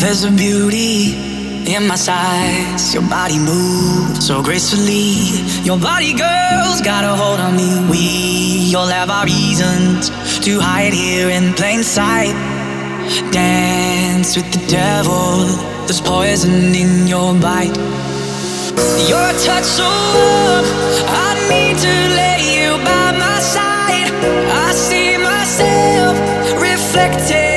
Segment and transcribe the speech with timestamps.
[0.00, 1.14] There's a beauty
[1.72, 2.92] in my sights.
[2.92, 5.38] Your body moves so gracefully.
[5.62, 7.70] Your body, girl's got a hold on me.
[7.88, 10.10] We all have our reasons
[10.40, 12.34] to hide here in plain sight.
[13.30, 15.46] Dance with the devil.
[15.86, 17.76] There's poison in your bite.
[19.06, 20.64] Your touch so warm.
[21.06, 24.10] I need to lay you by my side.
[24.66, 26.16] I see myself
[26.60, 27.47] reflected.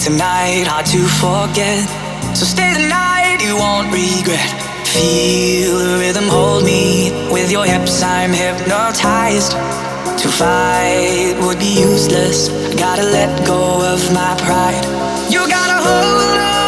[0.00, 1.86] Tonight hard to forget.
[2.36, 4.48] So stay the night, you won't regret.
[4.88, 8.02] Feel the rhythm, hold me with your hips.
[8.02, 9.52] I'm hypnotized.
[10.22, 12.48] To fight would be useless.
[12.48, 14.84] I gotta let go of my pride.
[15.30, 16.63] You gotta hold on,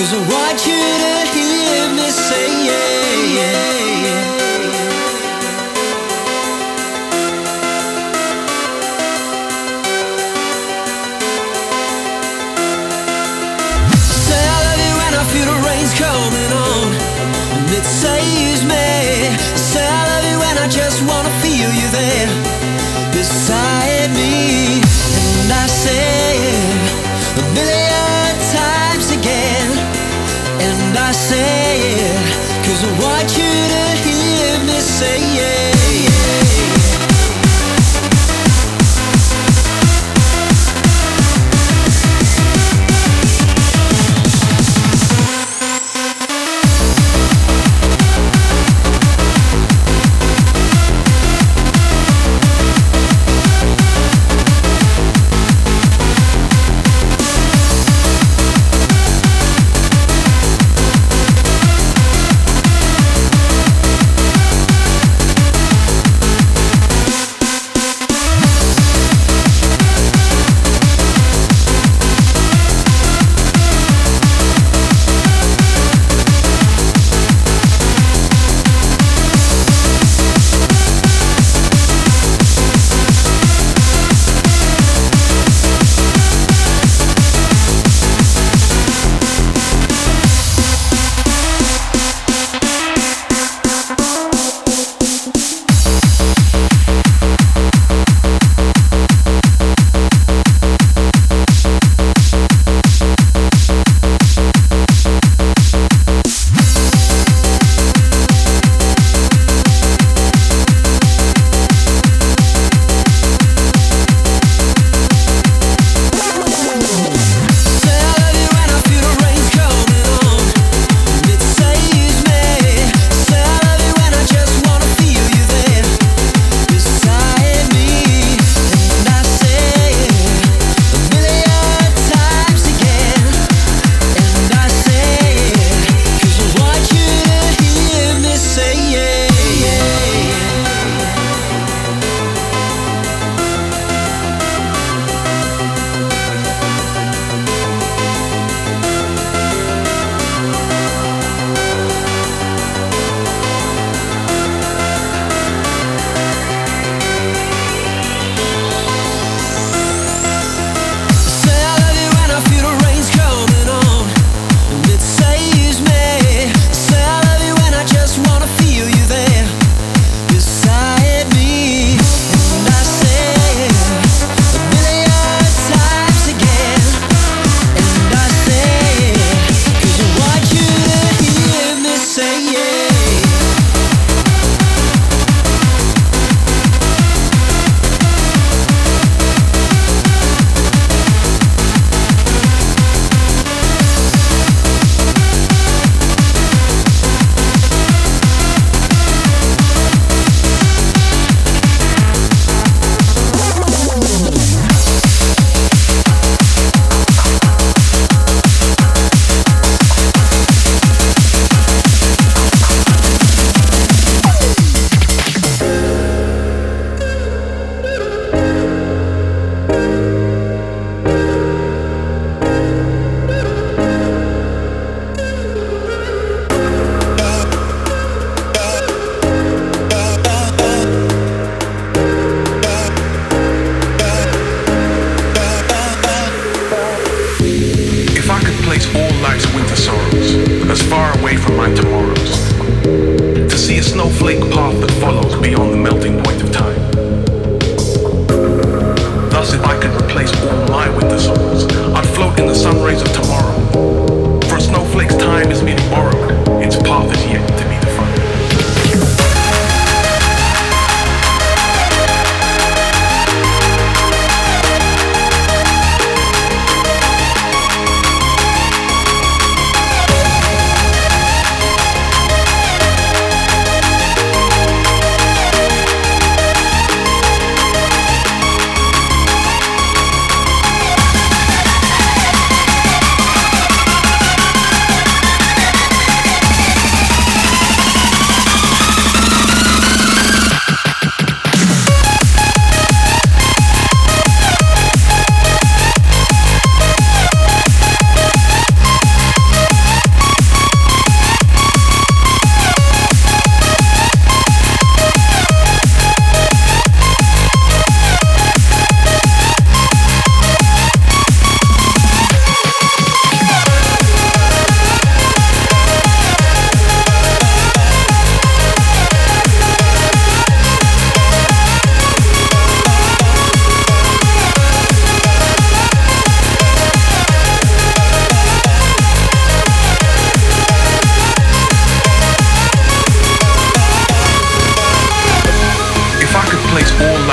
[0.00, 4.39] Cause I want you to hear me say yeah, yeah, yeah.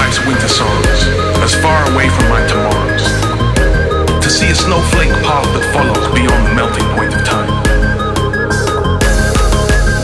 [0.07, 1.03] life's winter sorrows,
[1.43, 3.03] as far away from my tomorrows.
[4.23, 7.51] To see a snowflake path that follows beyond the melting point of time.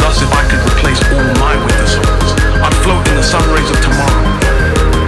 [0.03, 2.31] Thus, if I could replace all my winter sorrows,
[2.67, 4.27] I'd float in the sun rays of tomorrow.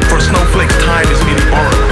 [0.07, 1.84] For a snowflake's time is merely borrowed.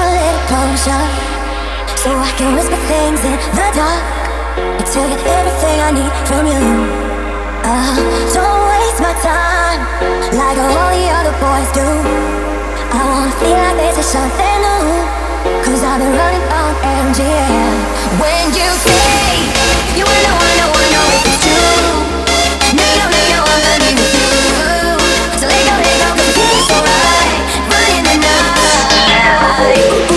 [0.00, 1.06] a little closure,
[2.02, 4.02] so I can whisper things in the dark.
[4.80, 6.64] It's really everything I need from you.
[7.64, 7.96] Uh,
[8.34, 9.80] don't waste my time
[10.34, 11.88] like all the other boys do.
[12.92, 14.84] I wanna feel like this is something new.
[15.64, 17.36] Cause I've been running on empty.
[18.20, 19.34] When you say
[19.98, 22.24] you wanna, wanna, wanna know if it's true.
[22.78, 24.13] No, no, no, no, I'm
[29.64, 30.13] light.